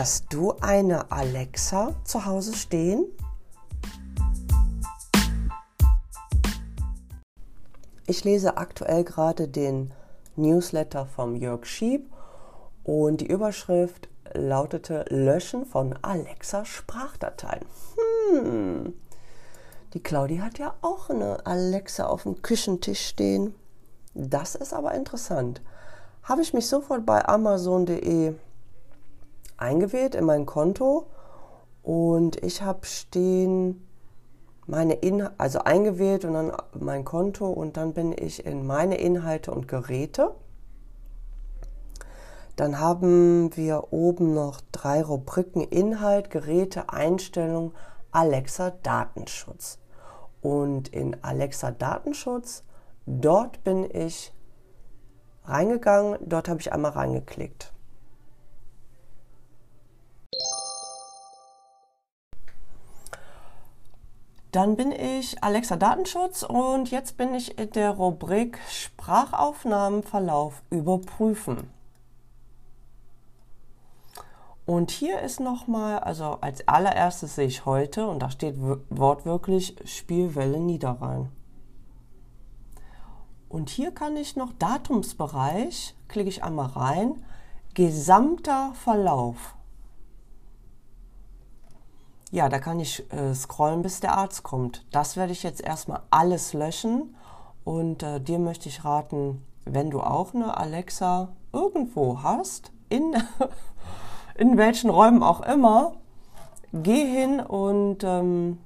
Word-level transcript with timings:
Hast 0.00 0.32
du 0.32 0.54
eine 0.62 1.12
Alexa 1.12 1.94
zu 2.04 2.24
Hause 2.24 2.54
stehen? 2.54 3.04
Ich 8.06 8.24
lese 8.24 8.56
aktuell 8.56 9.04
gerade 9.04 9.46
den 9.46 9.92
Newsletter 10.36 11.04
vom 11.04 11.36
Jörg 11.36 11.66
Schieb 11.66 12.10
und 12.82 13.20
die 13.20 13.26
Überschrift 13.26 14.08
lautete 14.32 15.04
Löschen 15.10 15.66
von 15.66 15.94
Alexa 16.00 16.64
Sprachdateien. 16.64 17.66
Hm. 18.30 18.94
Die 19.92 20.02
Claudia 20.02 20.44
hat 20.44 20.58
ja 20.58 20.76
auch 20.80 21.10
eine 21.10 21.44
Alexa 21.44 22.06
auf 22.06 22.22
dem 22.22 22.40
Küchentisch 22.40 23.06
stehen. 23.06 23.54
Das 24.14 24.54
ist 24.54 24.72
aber 24.72 24.94
interessant. 24.94 25.60
Habe 26.22 26.40
ich 26.40 26.54
mich 26.54 26.68
sofort 26.68 27.04
bei 27.04 27.22
Amazon.de 27.28 28.32
eingewählt 29.60 30.14
in 30.14 30.24
mein 30.24 30.46
Konto 30.46 31.06
und 31.82 32.42
ich 32.42 32.62
habe 32.62 32.86
stehen 32.86 33.86
meine 34.66 34.94
Inhalte, 34.94 35.34
also 35.38 35.58
eingewählt 35.60 36.24
und 36.24 36.34
dann 36.34 36.52
mein 36.78 37.04
Konto 37.04 37.48
und 37.48 37.76
dann 37.76 37.92
bin 37.92 38.14
ich 38.16 38.46
in 38.46 38.66
meine 38.66 38.96
Inhalte 38.96 39.50
und 39.50 39.68
Geräte. 39.68 40.34
Dann 42.56 42.78
haben 42.78 43.56
wir 43.56 43.92
oben 43.92 44.34
noch 44.34 44.60
drei 44.70 45.02
Rubriken 45.02 45.62
Inhalt, 45.62 46.30
Geräte, 46.30 46.90
Einstellung, 46.90 47.72
Alexa 48.10 48.70
Datenschutz. 48.82 49.78
Und 50.42 50.88
in 50.88 51.22
Alexa 51.22 51.70
Datenschutz, 51.70 52.64
dort 53.06 53.64
bin 53.64 53.88
ich 53.90 54.32
reingegangen, 55.44 56.18
dort 56.20 56.48
habe 56.48 56.60
ich 56.60 56.72
einmal 56.72 56.92
reingeklickt. 56.92 57.72
Dann 64.52 64.76
bin 64.76 64.90
ich 64.90 65.44
Alexa 65.44 65.76
Datenschutz 65.76 66.42
und 66.42 66.90
jetzt 66.90 67.16
bin 67.16 67.34
ich 67.34 67.56
in 67.56 67.70
der 67.70 67.90
Rubrik 67.90 68.58
Sprachaufnahmenverlauf 68.68 70.62
überprüfen. 70.70 71.70
Und 74.66 74.90
hier 74.90 75.20
ist 75.20 75.38
nochmal, 75.38 76.00
also 76.00 76.38
als 76.40 76.66
allererstes 76.66 77.36
sehe 77.36 77.46
ich 77.46 77.64
heute 77.64 78.08
und 78.08 78.20
da 78.20 78.30
steht 78.30 78.56
wortwörtlich 78.90 79.76
Spielwelle 79.84 80.58
Niederrhein. 80.58 81.30
Und 83.48 83.70
hier 83.70 83.92
kann 83.92 84.16
ich 84.16 84.34
noch 84.34 84.52
Datumsbereich, 84.52 85.96
klicke 86.08 86.28
ich 86.28 86.42
einmal 86.42 86.70
rein, 86.70 87.24
gesamter 87.74 88.72
Verlauf. 88.74 89.54
Ja, 92.32 92.48
da 92.48 92.60
kann 92.60 92.78
ich 92.78 93.10
äh, 93.12 93.34
scrollen, 93.34 93.82
bis 93.82 94.00
der 94.00 94.16
Arzt 94.16 94.44
kommt. 94.44 94.86
Das 94.92 95.16
werde 95.16 95.32
ich 95.32 95.42
jetzt 95.42 95.60
erstmal 95.60 96.02
alles 96.10 96.52
löschen. 96.52 97.16
Und 97.64 98.02
äh, 98.02 98.20
dir 98.20 98.38
möchte 98.38 98.68
ich 98.68 98.84
raten, 98.84 99.44
wenn 99.64 99.90
du 99.90 100.00
auch 100.00 100.32
eine 100.32 100.56
Alexa 100.56 101.28
irgendwo 101.52 102.22
hast, 102.22 102.72
in, 102.88 103.16
in 104.36 104.56
welchen 104.56 104.90
Räumen 104.90 105.22
auch 105.22 105.40
immer, 105.40 105.94
geh 106.72 107.04
hin 107.04 107.40
und 107.40 108.04
ähm, 108.04 108.58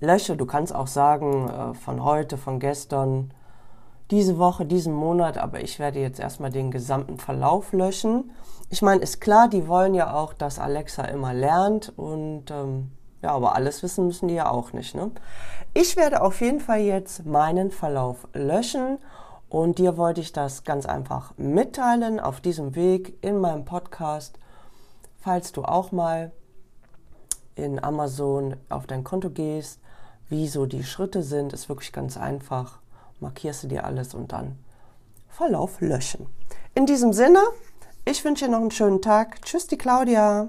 lösche. 0.00 0.36
Du 0.36 0.44
kannst 0.44 0.74
auch 0.74 0.86
sagen, 0.86 1.48
äh, 1.48 1.74
von 1.74 2.04
heute, 2.04 2.36
von 2.36 2.60
gestern, 2.60 3.32
diese 4.12 4.38
Woche, 4.38 4.66
diesen 4.66 4.92
Monat, 4.92 5.38
aber 5.38 5.60
ich 5.60 5.78
werde 5.78 5.98
jetzt 5.98 6.20
erstmal 6.20 6.50
den 6.50 6.70
gesamten 6.70 7.18
Verlauf 7.18 7.72
löschen. 7.72 8.30
Ich 8.68 8.82
meine, 8.82 9.02
ist 9.02 9.20
klar, 9.20 9.48
die 9.48 9.66
wollen 9.66 9.94
ja 9.94 10.14
auch, 10.14 10.34
dass 10.34 10.58
Alexa 10.58 11.04
immer 11.06 11.32
lernt 11.32 11.92
und 11.96 12.50
ähm, 12.50 12.92
ja, 13.22 13.30
aber 13.30 13.54
alles 13.54 13.82
wissen 13.82 14.06
müssen 14.06 14.28
die 14.28 14.34
ja 14.34 14.50
auch 14.50 14.74
nicht. 14.74 14.94
Ne? 14.94 15.10
Ich 15.72 15.96
werde 15.96 16.22
auf 16.22 16.40
jeden 16.42 16.60
Fall 16.60 16.80
jetzt 16.80 17.24
meinen 17.24 17.70
Verlauf 17.70 18.28
löschen 18.34 18.98
und 19.48 19.78
dir 19.78 19.96
wollte 19.96 20.20
ich 20.20 20.32
das 20.32 20.64
ganz 20.64 20.84
einfach 20.86 21.32
mitteilen 21.38 22.20
auf 22.20 22.40
diesem 22.40 22.74
Weg 22.74 23.16
in 23.22 23.38
meinem 23.38 23.64
Podcast. 23.64 24.38
Falls 25.20 25.52
du 25.52 25.64
auch 25.64 25.90
mal 25.90 26.32
in 27.54 27.82
Amazon 27.82 28.56
auf 28.68 28.86
dein 28.86 29.04
Konto 29.04 29.30
gehst, 29.30 29.80
wie 30.28 30.48
so 30.48 30.66
die 30.66 30.84
Schritte 30.84 31.22
sind, 31.22 31.52
ist 31.52 31.68
wirklich 31.68 31.92
ganz 31.92 32.16
einfach 32.18 32.82
markierst 33.22 33.64
du 33.64 33.68
dir 33.68 33.84
alles 33.84 34.14
und 34.14 34.32
dann 34.32 34.58
Verlauf 35.28 35.80
löschen. 35.80 36.26
In 36.74 36.84
diesem 36.84 37.14
Sinne, 37.14 37.40
ich 38.04 38.22
wünsche 38.24 38.44
dir 38.44 38.50
noch 38.50 38.60
einen 38.60 38.70
schönen 38.70 39.00
Tag. 39.00 39.40
Tschüss, 39.42 39.66
die 39.66 39.78
Claudia. 39.78 40.48